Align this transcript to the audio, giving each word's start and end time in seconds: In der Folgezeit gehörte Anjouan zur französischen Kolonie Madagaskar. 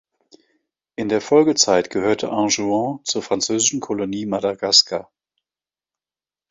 In 0.95 1.09
der 1.09 1.21
Folgezeit 1.21 1.91
gehörte 1.91 2.31
Anjouan 2.31 3.01
zur 3.03 3.21
französischen 3.21 3.81
Kolonie 3.81 4.25
Madagaskar. 4.25 5.11